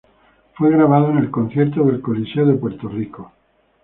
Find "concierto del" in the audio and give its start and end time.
1.29-2.01